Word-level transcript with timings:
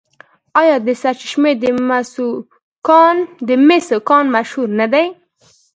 آیا 0.61 0.75
د 0.87 0.89
سرچشمې 1.01 1.53
د 3.49 3.51
مسو 3.65 3.97
کان 4.09 4.25
مشهور 4.35 4.69
نه 4.79 4.87
دی؟ 4.93 5.05